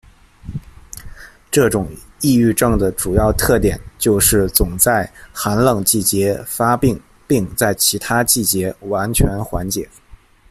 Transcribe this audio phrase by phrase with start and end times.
[1.51, 1.87] 这种
[2.21, 9.87] 抑郁症的主要特点就是总是在寒冷季节发病并在其他季节完全缓解。